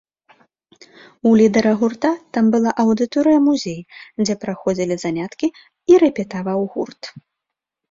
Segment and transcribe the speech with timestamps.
[1.31, 3.77] У лідара гурта там была аўдыторыя-музей,
[4.23, 5.47] дзе праходзілі заняткі
[5.93, 7.03] і рэпетаваў гурт.